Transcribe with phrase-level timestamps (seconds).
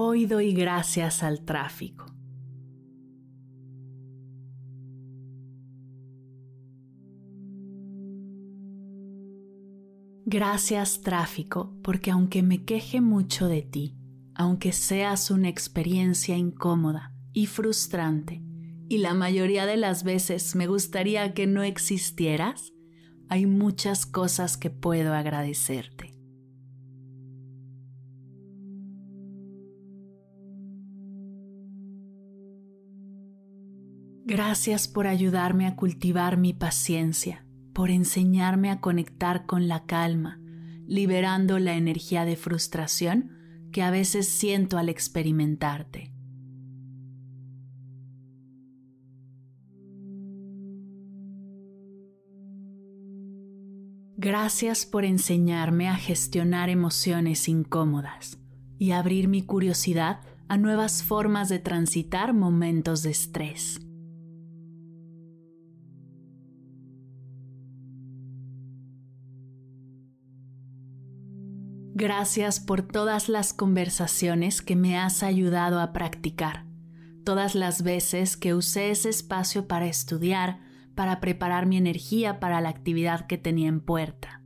[0.00, 2.06] Hoy doy gracias al tráfico.
[10.24, 13.98] Gracias tráfico, porque aunque me queje mucho de ti,
[14.36, 18.40] aunque seas una experiencia incómoda y frustrante,
[18.88, 22.72] y la mayoría de las veces me gustaría que no existieras,
[23.28, 26.17] hay muchas cosas que puedo agradecerte.
[34.28, 40.38] Gracias por ayudarme a cultivar mi paciencia, por enseñarme a conectar con la calma,
[40.86, 43.30] liberando la energía de frustración
[43.72, 46.12] que a veces siento al experimentarte.
[54.18, 58.38] Gracias por enseñarme a gestionar emociones incómodas
[58.78, 63.87] y abrir mi curiosidad a nuevas formas de transitar momentos de estrés.
[72.00, 76.64] Gracias por todas las conversaciones que me has ayudado a practicar,
[77.24, 80.60] todas las veces que usé ese espacio para estudiar,
[80.94, 84.44] para preparar mi energía para la actividad que tenía en puerta.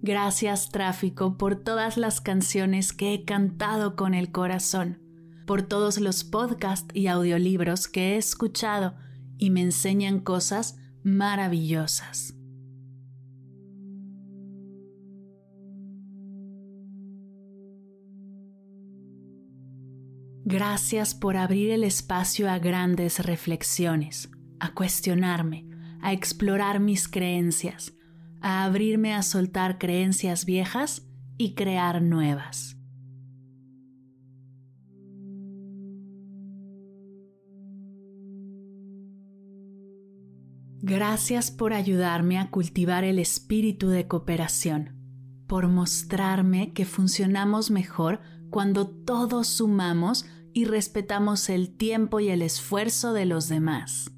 [0.00, 5.00] Gracias tráfico por todas las canciones que he cantado con el corazón,
[5.44, 8.94] por todos los podcasts y audiolibros que he escuchado
[9.40, 12.34] y me enseñan cosas maravillosas.
[20.44, 25.66] Gracias por abrir el espacio a grandes reflexiones, a cuestionarme,
[26.02, 27.94] a explorar mis creencias,
[28.40, 31.06] a abrirme a soltar creencias viejas
[31.38, 32.79] y crear nuevas.
[40.82, 44.96] Gracias por ayudarme a cultivar el espíritu de cooperación,
[45.46, 50.24] por mostrarme que funcionamos mejor cuando todos sumamos
[50.54, 54.10] y respetamos el tiempo y el esfuerzo de los demás.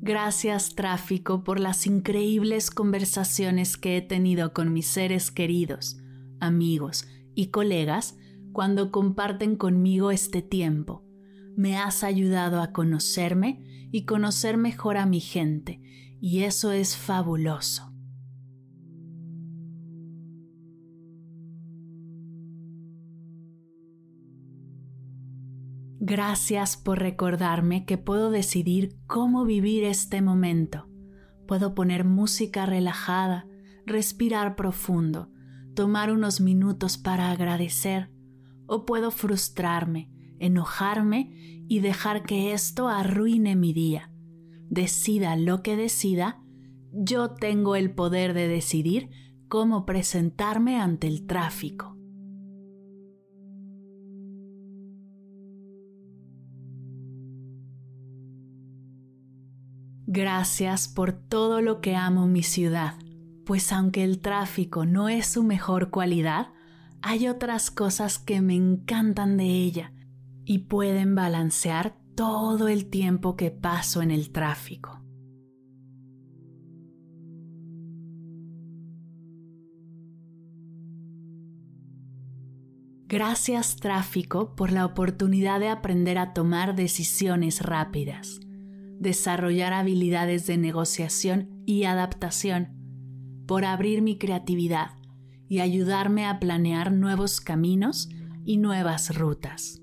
[0.00, 5.98] Gracias tráfico por las increíbles conversaciones que he tenido con mis seres queridos,
[6.40, 8.16] amigos y colegas
[8.52, 11.04] cuando comparten conmigo este tiempo.
[11.56, 15.80] Me has ayudado a conocerme y conocer mejor a mi gente,
[16.20, 17.92] y eso es fabuloso.
[26.04, 30.88] Gracias por recordarme que puedo decidir cómo vivir este momento.
[31.46, 33.46] Puedo poner música relajada,
[33.86, 35.30] respirar profundo,
[35.74, 38.10] tomar unos minutos para agradecer
[38.66, 44.12] o puedo frustrarme, enojarme y dejar que esto arruine mi día.
[44.68, 46.42] Decida lo que decida,
[46.92, 49.10] yo tengo el poder de decidir
[49.48, 51.96] cómo presentarme ante el tráfico.
[60.06, 62.98] Gracias por todo lo que amo mi ciudad,
[63.46, 66.51] pues aunque el tráfico no es su mejor cualidad,
[67.02, 69.92] hay otras cosas que me encantan de ella
[70.44, 75.00] y pueden balancear todo el tiempo que paso en el tráfico.
[83.08, 88.40] Gracias tráfico por la oportunidad de aprender a tomar decisiones rápidas,
[89.00, 95.01] desarrollar habilidades de negociación y adaptación, por abrir mi creatividad
[95.52, 98.08] y ayudarme a planear nuevos caminos
[98.42, 99.82] y nuevas rutas.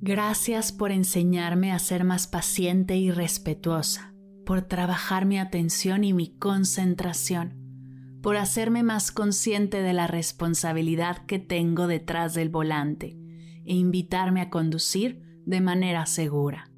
[0.00, 4.14] Gracias por enseñarme a ser más paciente y respetuosa,
[4.44, 11.40] por trabajar mi atención y mi concentración, por hacerme más consciente de la responsabilidad que
[11.40, 13.18] tengo detrás del volante
[13.64, 16.70] e invitarme a conducir de manera segura.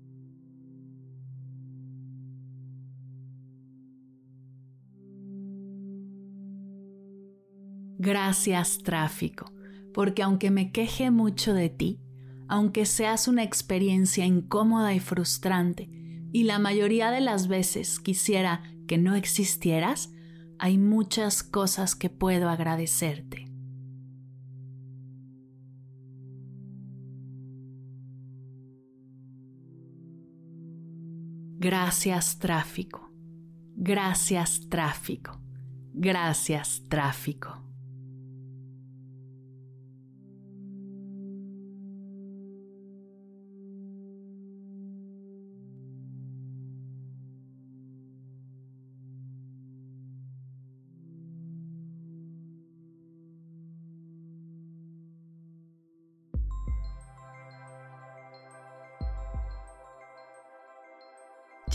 [7.99, 9.53] Gracias tráfico,
[9.93, 12.01] porque aunque me queje mucho de ti,
[12.47, 15.91] aunque seas una experiencia incómoda y frustrante,
[16.33, 20.13] y la mayoría de las veces quisiera que no existieras,
[20.59, 23.47] hay muchas cosas que puedo agradecerte.
[31.61, 33.11] Gracias tráfico.
[33.75, 35.41] Gracias tráfico.
[35.93, 37.68] Gracias tráfico.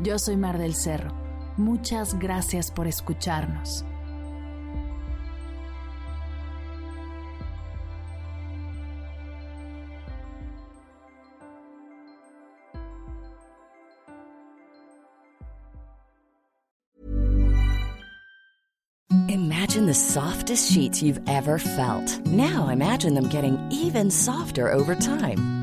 [0.00, 1.10] Yo soy Mar del Cerro.
[1.56, 3.84] Muchas gracias por escucharnos.
[19.28, 22.24] Imagine the softest sheets you've ever felt.
[22.24, 25.57] Now imagine them getting even softer over time.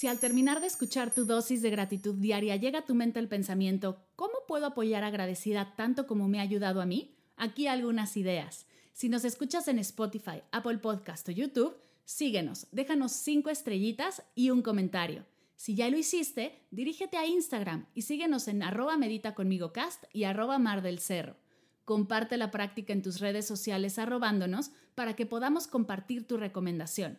[0.00, 3.28] Si al terminar de escuchar tu dosis de gratitud diaria llega a tu mente el
[3.28, 7.18] pensamiento, ¿cómo puedo apoyar agradecida tanto como me ha ayudado a mí?
[7.36, 8.64] Aquí algunas ideas.
[8.94, 11.76] Si nos escuchas en Spotify, Apple Podcast o YouTube,
[12.06, 15.26] síguenos, déjanos cinco estrellitas y un comentario.
[15.56, 20.24] Si ya lo hiciste, dirígete a Instagram y síguenos en arroba medita conmigo cast y
[20.24, 21.36] arroba mar del cerro.
[21.84, 27.18] Comparte la práctica en tus redes sociales arrobándonos para que podamos compartir tu recomendación